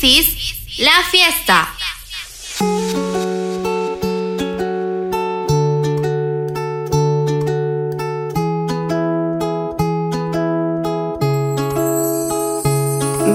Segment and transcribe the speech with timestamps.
[0.00, 1.74] This is La Fiesta.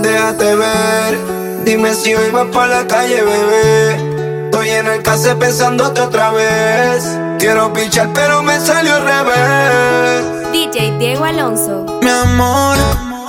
[0.01, 1.17] Déjate ver,
[1.65, 4.45] dime si hoy vas por la calle, bebé.
[4.45, 7.03] Estoy en el case pensándote otra vez.
[7.39, 10.51] Quiero pichar, pero me salió al revés.
[10.53, 11.99] DJ Diego Alonso.
[12.01, 12.77] Mi amor,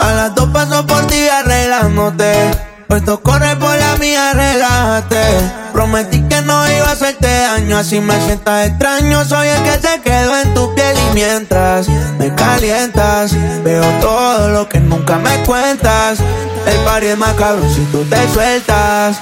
[0.01, 2.74] a las dos paso por ti arreglándote.
[2.95, 5.19] Puesto corre por la mía, relájate.
[5.73, 9.25] Prometí que no iba a hacerte daño, así me sientas extraño.
[9.25, 13.33] Soy el que se quedó en tu piel y mientras me calientas,
[13.65, 16.21] veo todo lo que nunca me cuentas.
[16.69, 19.17] El party es más cabrón si tú te sueltas.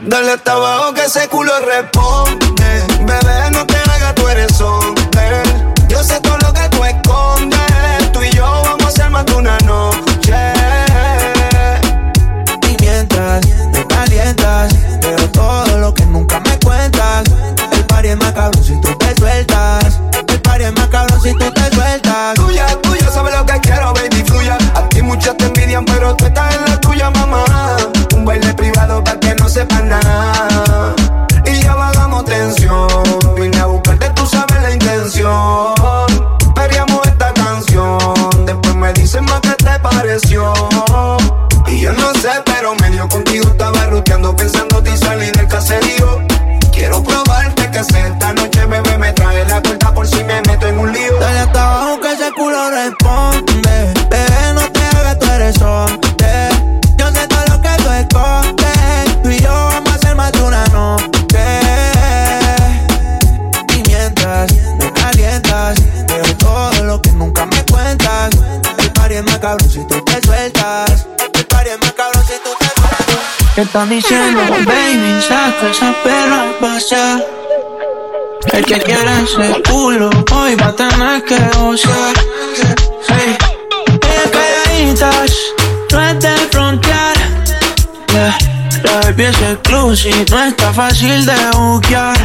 [0.00, 2.82] Dale hasta abajo que ese culo responde.
[3.00, 5.01] Bebé, no te hagas, tú eres hombre.
[69.42, 69.66] El party
[71.70, 73.16] es más cabrón si tú te sueltas.
[73.56, 75.20] ¿Qué están diciendo, baby?
[75.20, 77.26] Saca esa perra a pasear.
[78.52, 82.14] El que quiera ese culo, hoy va a tener que gozar.
[83.08, 83.36] Hey.
[84.30, 85.32] Calladitas,
[85.90, 87.16] no es de frontear.
[88.12, 88.38] Yeah.
[88.84, 92.16] La baby es exclusive, no está fácil de buquear.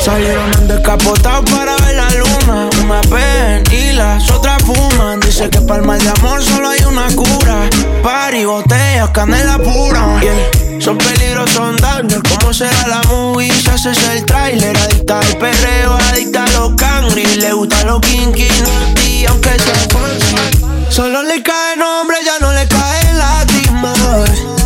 [0.00, 2.69] Salieron en descapotado para ver la luna.
[2.90, 5.20] Una ven y las otras fuman.
[5.20, 7.70] Dice que para el mal de amor solo hay una cura.
[8.02, 10.20] Party, botellas, canela pura.
[10.80, 12.20] Son peligros, son daños.
[12.28, 13.48] ¿Cómo será la movie?
[13.52, 14.76] Si haces el trailer.
[14.76, 17.24] Adicta al perreo, adicta a los cangri.
[17.36, 18.48] Le gusta los kinky,
[19.06, 24.59] y aunque sea Solo le cae nombre, ya no le cae lágrimas.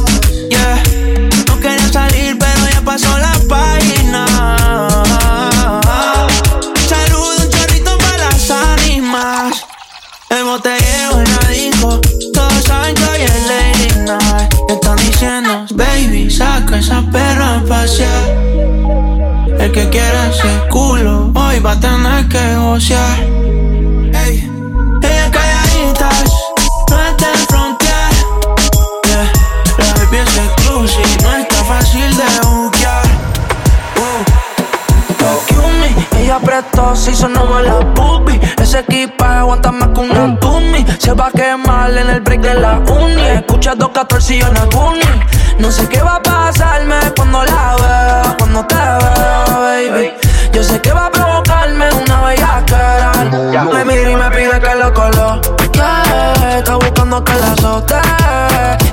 [22.74, 22.80] Ey,
[25.00, 26.34] ella calladitas,
[26.90, 28.12] no está en frontear.
[29.04, 29.32] Yeah,
[29.78, 33.04] la baby es exclusive, no está fácil de buquear.
[36.18, 38.40] Ella prestó, se hizo nuevo la puppy.
[38.60, 40.84] Ese equipaje aguanta más que una tumi.
[40.98, 43.22] Se va a quemar en el break de la uni.
[43.22, 44.94] Escucha 214 y yo no
[45.60, 49.03] No sé qué va a pasarme cuando la vea, cuando te vea,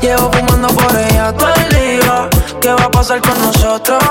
[0.02, 2.30] Llevo fumando por ella todo el día.
[2.59, 4.02] ¿Qué va a pasar con nosotros?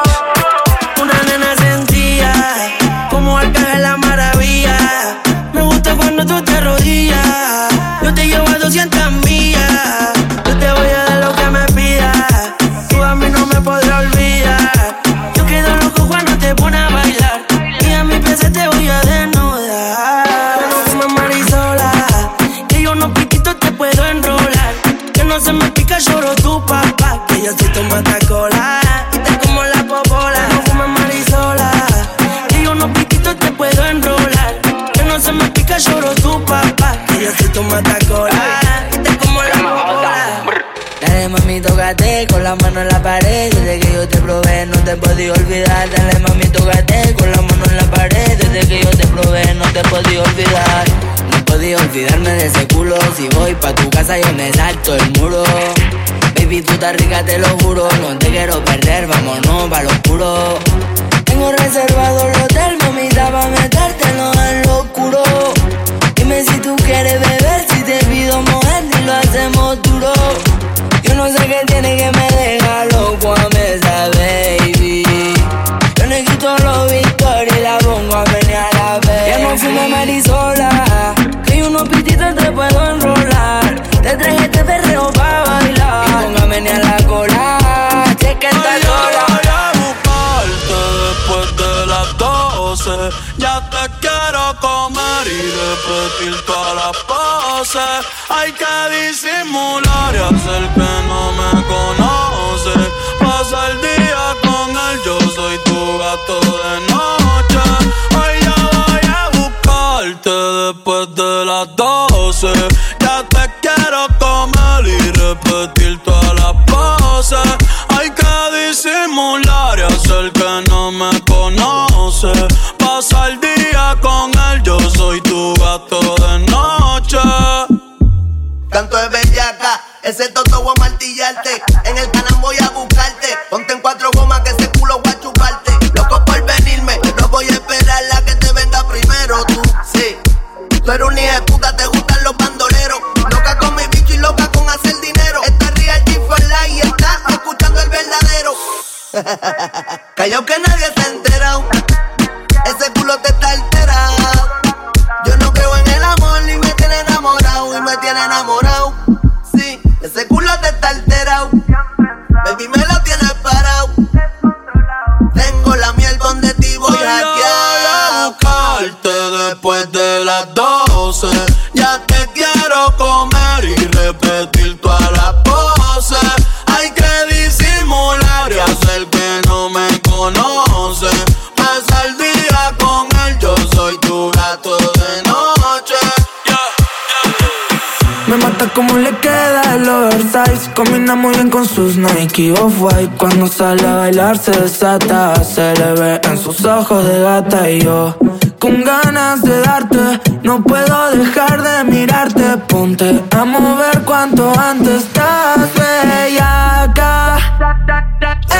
[188.74, 190.70] cómo le queda el oversize.
[190.74, 193.16] Combina muy bien con sus Nike Off-White.
[193.16, 197.70] Cuando sale a bailar se desata Se le ve en sus ojos de gata.
[197.70, 198.16] Y yo
[198.58, 202.56] con ganas de darte No puedo dejar de mirarte.
[202.68, 205.04] Ponte a mover cuanto antes.
[205.04, 207.38] Estás bella acá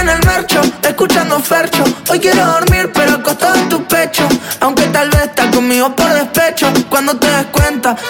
[0.00, 1.84] En el mercho, escuchando fercho.
[2.10, 4.26] Hoy quiero dormir pero acostado en tu pecho.
[4.60, 6.66] Aunque tal vez estás conmigo por despecho.
[6.88, 7.59] Cuando te descuento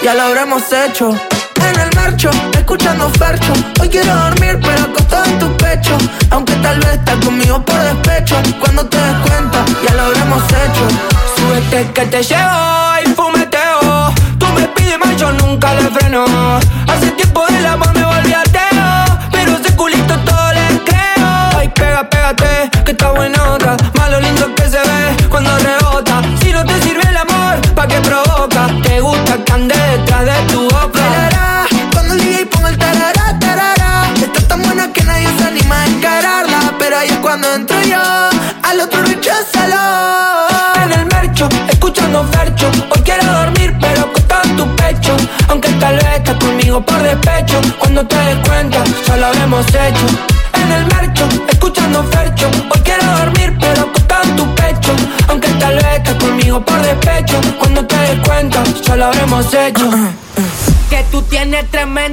[0.02, 1.10] ya lo habremos hecho.
[1.10, 3.52] En el marcho, escuchando farcho.
[3.80, 5.96] Hoy quiero dormir, pero acostado en tu pecho.
[6.30, 8.36] Aunque tal vez estás conmigo por despecho.
[8.60, 10.84] Cuando te des cuenta, ya lo habremos hecho.
[11.36, 12.60] Súbete que te llevo
[13.04, 14.14] y fumeteo.
[14.38, 16.24] Tú me pides más, yo nunca le freno.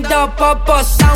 [0.07, 1.06] vida pa'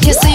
[0.00, 0.27] Kiss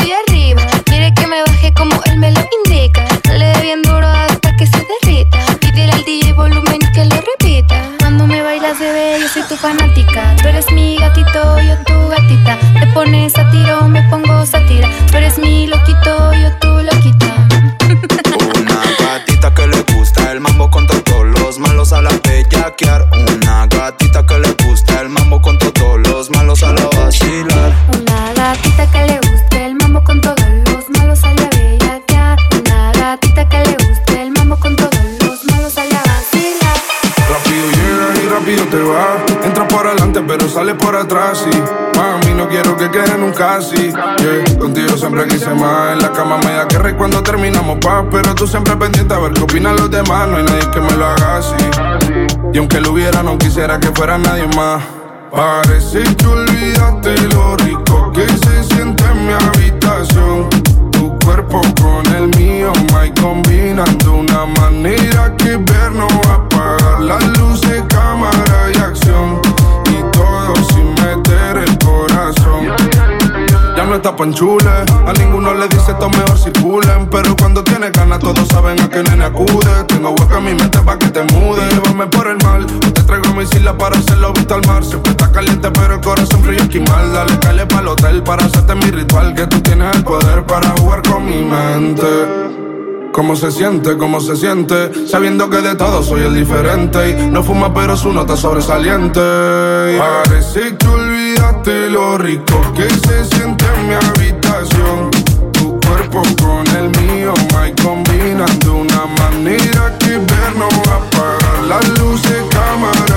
[0.00, 3.04] estoy arriba, quiere que me baje como él me lo indica.
[3.24, 5.38] Le dé bien duro hasta que se derrita.
[5.60, 7.82] Pídele al DJ volumen y que lo repita.
[7.98, 10.34] Cuando me bailas, bebé, yo soy tu fanática.
[10.40, 12.58] Tú eres mi gatito, yo tu gatita.
[12.80, 14.88] Te pones a tiro, me pongo satira.
[15.10, 17.26] Tú eres mi loquito, yo tu loquita.
[18.56, 23.06] Una gatita que le gusta el mambo con todos los malos a la bellaquear.
[23.12, 27.72] Una gatita que le gusta el mambo con todos los malos a la vacilar.
[27.94, 29.09] Una gatita que le
[40.74, 41.44] por atrás.
[41.50, 43.92] Y mami, no quiero que quede nunca así.
[43.92, 44.58] Yeah.
[44.58, 45.92] Contigo siempre quise más.
[45.92, 48.04] En la cama me da que cuando terminamos paz.
[48.10, 50.28] Pero tú siempre pendiente a ver qué opinan los demás.
[50.28, 51.54] No hay nadie que me lo haga así.
[52.52, 54.82] Y aunque lo hubiera, no quisiera que fuera nadie más.
[55.30, 57.99] Parece que olvidaste lo rico
[74.20, 77.08] A ninguno le dice esto mejor circulen.
[77.10, 79.84] Pero cuando tiene ganas, todos saben a qué nene acude.
[79.86, 81.66] Tengo hueca en mi mente pa' que te mude.
[81.70, 84.84] Llévame por el mal, te traigo mi isla para hacerlo visto al mar.
[84.84, 87.10] Siempre está caliente, pero el corazón frío esquimal.
[87.14, 89.34] Dale, cale pa'l hotel para hacerte mi ritual.
[89.34, 92.50] Que tú tienes el poder para jugar con mi mente.
[93.12, 93.96] ¿Cómo se siente?
[93.96, 95.08] ¿Cómo se siente?
[95.08, 99.20] Sabiendo que de todo soy el diferente Y no fuma pero su nota es sobresaliente
[99.98, 100.86] Parece que
[101.40, 105.10] olvidaste lo rico que se siente en mi habitación.
[105.52, 110.96] Tu cuerpo con el mío, my combinan de una manera que ver no va a
[110.96, 111.64] apagar.
[111.68, 113.09] Las luces, cámara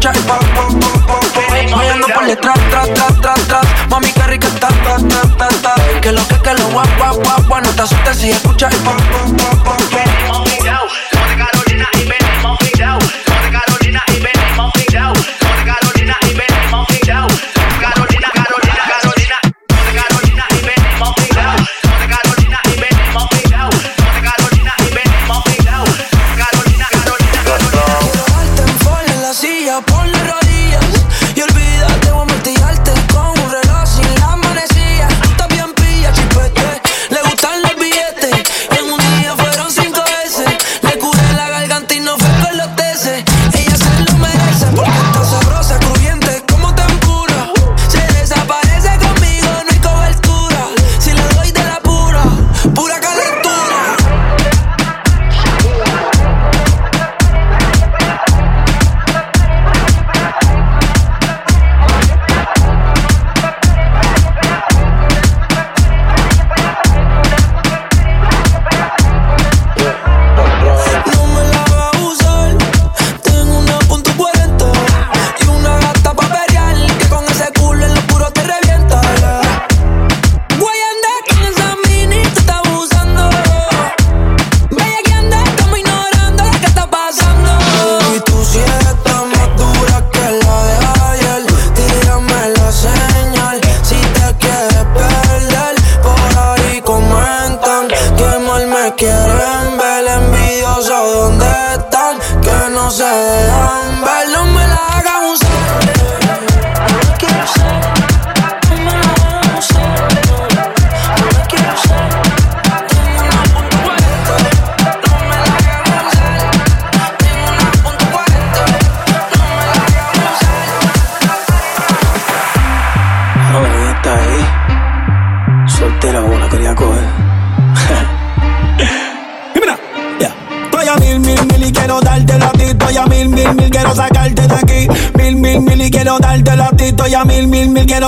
[0.00, 1.44] escuchas el pop, pop, pop, pop, pop.
[1.74, 3.88] Guayando por detrás, tras, tras, tras, tras.
[3.88, 7.16] Mami, qué rica está, ta, ta, ta, ta Que lo que, que lo guap, guap,
[7.16, 10.19] guap, guap No te asustes si escuchas el pop, pop, pop, pop, pop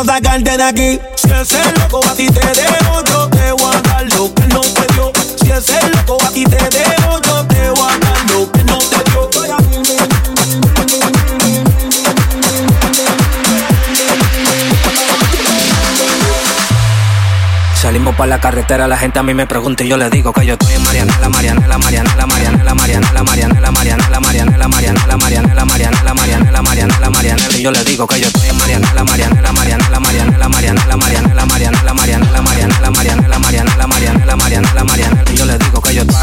[0.05, 1.01] sacarte de aquí.
[1.17, 4.61] Si ese loco a ti te dejo, yo te voy a dar lo que no
[4.61, 5.13] te dio.
[5.37, 8.79] Si ese loco a ti te dejo, yo te voy a dar lo que no
[8.79, 9.13] te dio.
[17.83, 20.47] Salimos por la carretera, la gente a mí me pregunta y yo le digo que
[20.47, 26.63] yo estoy en Marianela, Marianela, Marianela, Marianela, Marianela, Marianela, Marianela, Marianela, Marianela, Marianela, Marianela, Marianela,
[26.63, 29.72] Marianela, Marianela, y yo le digo que yo estoy en Marianela, Marianela, Marianela, Marianela,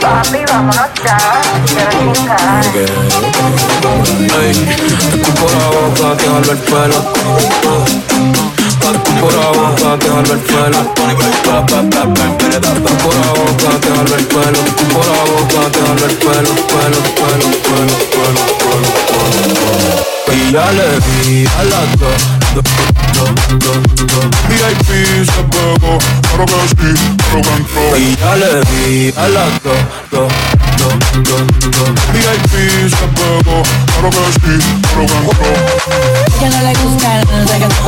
[0.00, 1.18] Papi, vámonos ya.
[1.66, 2.64] Quiero chingar.
[4.42, 6.98] Ey, te escupo la boca, te jalo el pelo.
[8.84, 10.80] Escupo la boca, te jalo el pelo.
[10.94, 11.02] Te
[12.74, 14.58] escupo la boca, te jalo el pelo.
[14.58, 20.04] Te escupo la boca, te jalo el pelo, pelo, pelo, pelo, pelo, pelo, pelo.
[20.26, 20.60] Di a.
[24.48, 24.88] VIP
[25.24, 26.92] se pegó, claro que sí,
[28.36, 29.52] le di a las.
[32.12, 32.54] VIP
[32.90, 33.56] se pegó,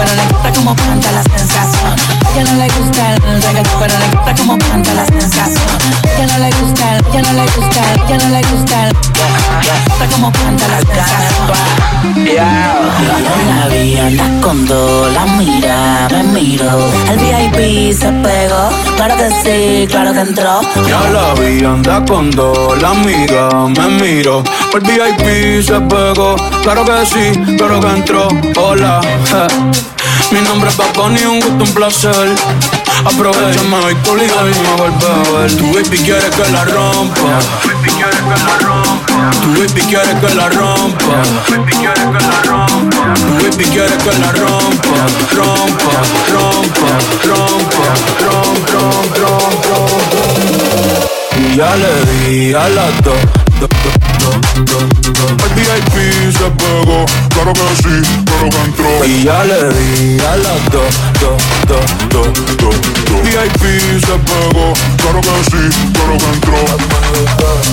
[0.07, 1.97] no le gusta como canta la sensación.
[2.37, 5.67] Ya no le gusta el reggaetón, pero le gusta como canta la sensación.
[6.19, 8.97] Ya no le gusta el, ya no le gusta el, ya no le gusta el,
[9.89, 11.27] gusta como canta la sensación.
[13.47, 13.97] La vi
[14.67, 16.71] dos, la mira, me miro.
[17.11, 20.61] El VIP se pegó, claro que sí, claro que entró.
[20.87, 24.43] Ya la vi, anda con dos, la amiga me miro.
[24.75, 28.29] El VIP se pegó, claro que sí, claro que entró.
[28.57, 29.96] Hola, je.
[30.33, 32.35] Mi nombre es Bad Bunny, un gusto, un placer.
[33.05, 35.57] Aprovechame hoy tu liga y me vuelve a ver.
[35.57, 37.39] Tu baby quiere que la rompa.
[37.63, 39.33] Tu baby quiere que la rompa.
[39.43, 41.25] Tu baby quiere que la rompa.
[43.15, 44.97] Tu baby quiere que la rompa.
[45.33, 45.93] Rompa.
[46.33, 46.91] Rompa,
[47.25, 47.87] rompa, rompa,
[48.23, 49.81] rompa, rompa.
[51.39, 53.21] Y ya le di a las dos.
[55.45, 55.95] El VIP
[56.37, 58.26] se pegó, claro que sí.
[59.05, 62.75] Y ya le di a las dos, dos, dos, dos, dos,
[63.07, 63.17] do.
[63.23, 63.63] VIP
[64.01, 66.59] se pegó, claro que sí, claro que entró.
[66.77, 67.67] Ba,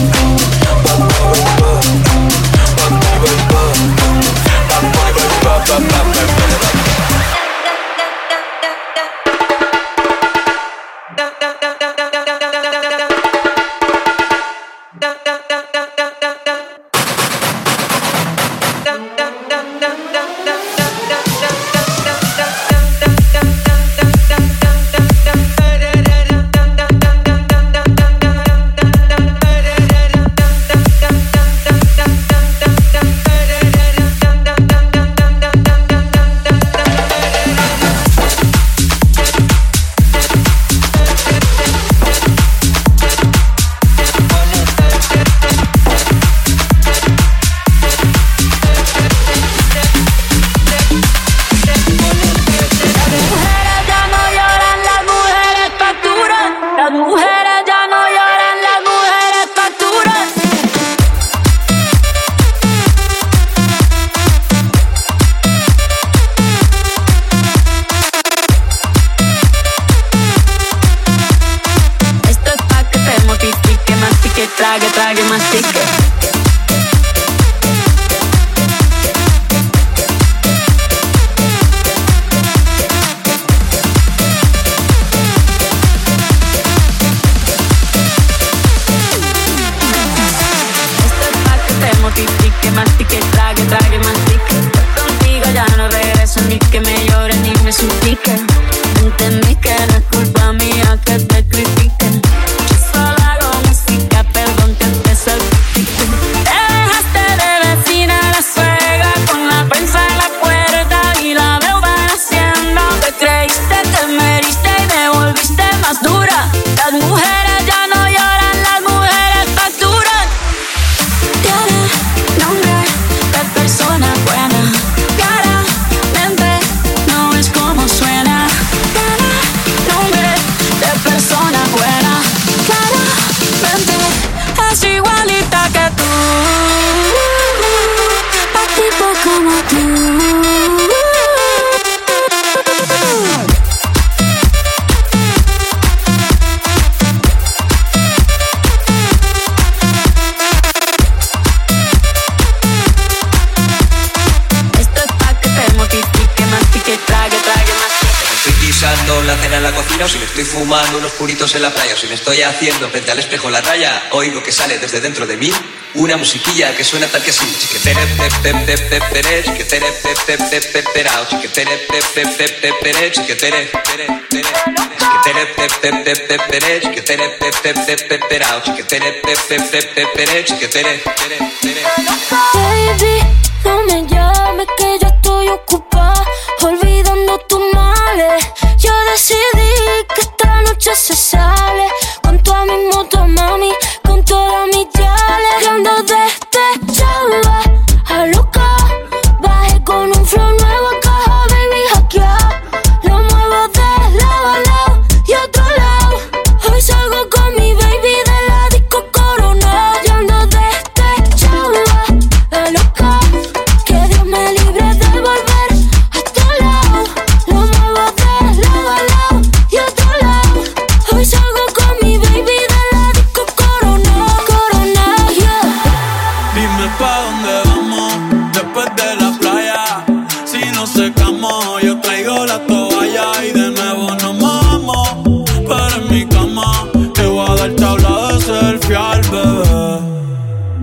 [160.73, 163.61] fumando unos puritos en la playa o si me estoy haciendo frente al espejo la
[163.61, 165.51] raya, oigo que sale desde dentro de mí
[165.93, 167.45] una musiquilla que suena tal que así.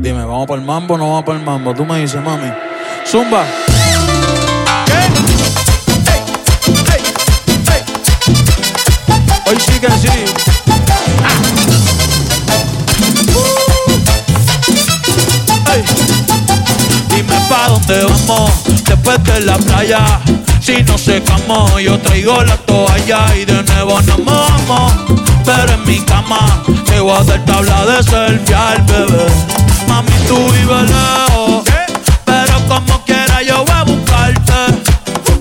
[0.00, 1.74] Dime, ¿vamos para el mambo o no vamos para el mambo?
[1.74, 2.50] Tú me dices, mami.
[3.06, 3.44] Zumba.
[4.86, 4.92] ¿Qué?
[6.06, 6.22] Hey,
[6.88, 7.02] hey,
[7.68, 7.82] hey.
[9.46, 10.08] Hoy sí que sí.
[11.22, 11.50] Ah.
[17.50, 18.52] pa' dónde vamos
[18.86, 20.20] después de la playa.
[20.62, 24.94] Si no secamos, yo traigo la toalla y de nuevo nos vamos.
[25.44, 29.59] Pero en mi cama te voy a dar tabla de selfie al bebé
[30.02, 31.64] mami, tú vives lejos.
[32.24, 34.52] Pero como quiera yo voy a buscarte.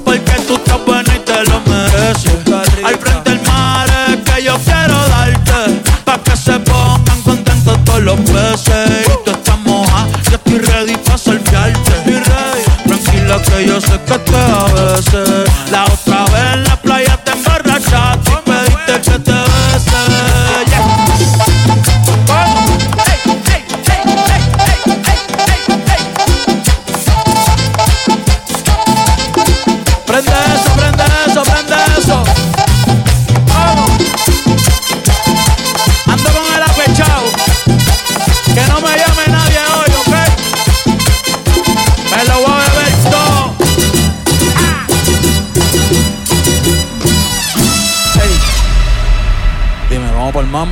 [0.04, 2.84] Porque tú estás buena y te lo mereces.
[2.84, 5.82] Al frente del mar es que yo quiero darte.
[6.04, 9.08] Pa' que se pongan contentos todos los peces.
[9.08, 12.24] Y tú estás moja, yo estoy ready pa' salviarte.
[12.86, 15.49] Tranquila que yo sé que te a veces.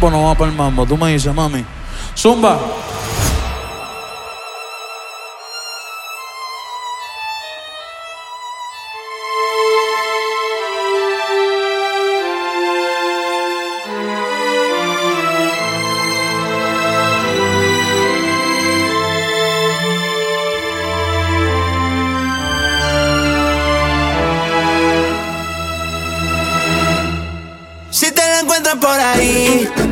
[0.09, 0.85] no va para el mambo.
[0.85, 1.63] Tú me dices, mami.
[2.15, 2.59] Zumba.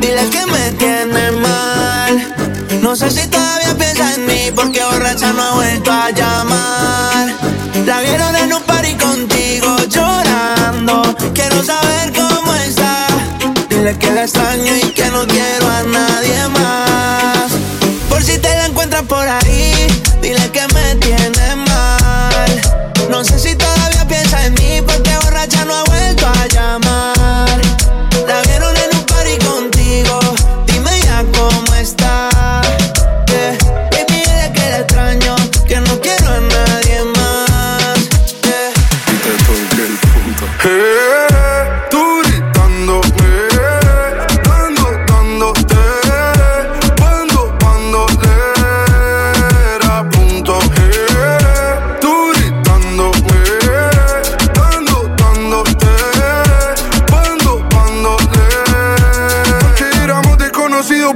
[0.00, 2.34] Dile que me tiene mal.
[2.82, 6.25] No sé si todavía piensa en mí porque borracha no ha vuelto allá.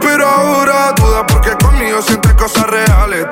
[0.00, 3.26] pero ahora duda porque conmigo sientes cosas reales.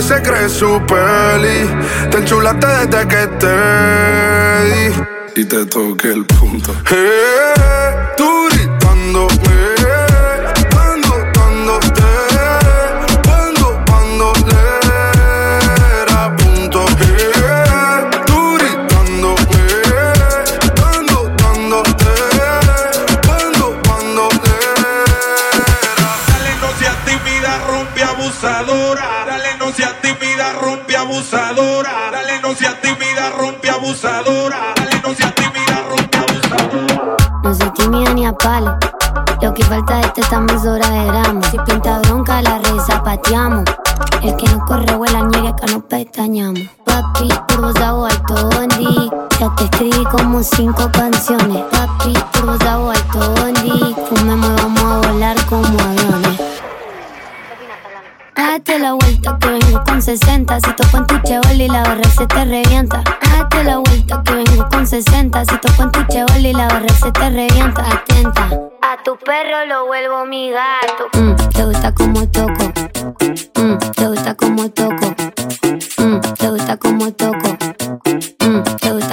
[0.00, 1.68] Se cree su peli.
[2.10, 5.40] Te enchulaste desde que te di.
[5.40, 6.72] Y te toqué el punto.
[6.90, 7.54] Eh,
[8.16, 8.40] tú
[9.12, 9.26] Lo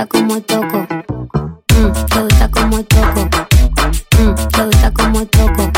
[0.07, 0.87] te como toco.
[0.87, 3.29] Mm, te gusta como toco.
[4.19, 5.71] Mm, te gusta como toco.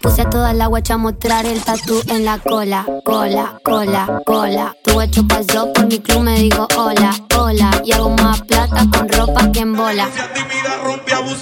[0.00, 4.74] Puse a toda la guacha a mostrar el tatu en la cola, cola, cola, cola.
[4.84, 7.70] Tu guacho pasó por mi club, me digo hola, hola.
[7.84, 10.08] Y hago más plata con ropa que en bola.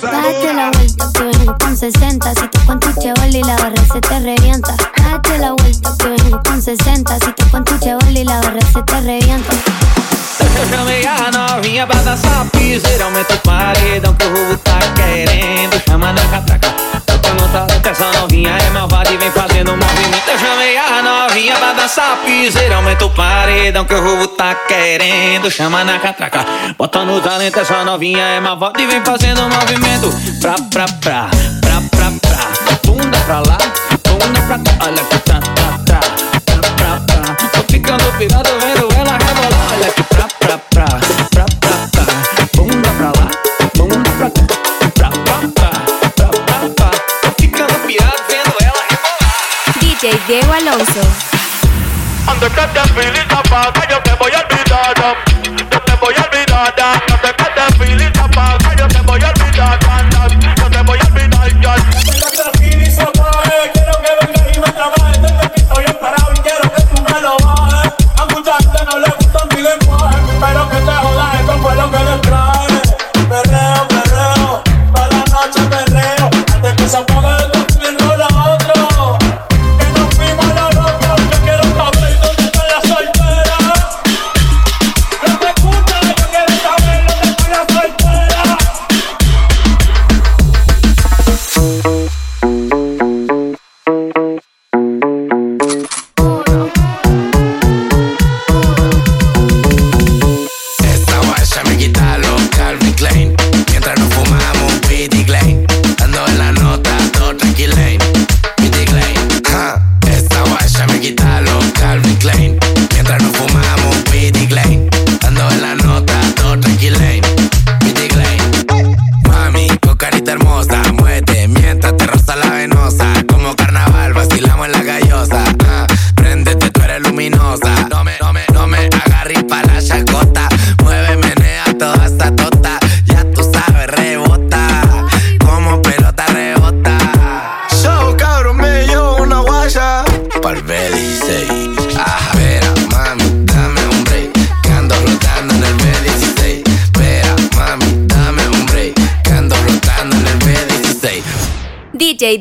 [0.03, 2.35] Date la vuelta que vengo con 60.
[2.35, 2.91] Si toco en tu
[3.29, 4.77] y la barra se te revienta.
[4.97, 7.19] Date la vuelta que vengo con 60.
[7.19, 7.75] Si toco en tu
[8.11, 9.55] y la barra se te revienta.
[10.71, 16.13] Chamei a novinha pra dançar piseira Aumenta o paredão que o rubo tá querendo Chama
[16.13, 16.75] na catraca.
[17.07, 20.29] Bota no talento essa novinha é malvada e vem fazendo movimento.
[20.29, 25.51] Eu chamei a novinha pra dançar piseira Aumenta o paredão que o rubo tá querendo
[25.51, 26.45] Chama na catraca.
[26.77, 30.11] Bota no talento essa novinha é malvada e vem fazendo movimento.
[30.41, 32.79] Pra, pra, pra, pra, pra, pra.
[32.85, 33.59] Bunda pra lá,
[34.03, 34.87] bunda pra cá.
[34.87, 36.01] Olha que tá, tá, tá.
[36.45, 37.35] Pra, pra, pra.
[37.35, 39.73] Tô ficando pirado vendo ela rebolar.
[39.73, 40.04] Olha que
[52.65, 54.95] Antes que te feliz apaga, yo te voy a olvidar
[55.71, 57.14] Yo te voy a olvidar Antes que te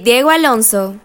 [0.04, 1.00] Diego Alonso.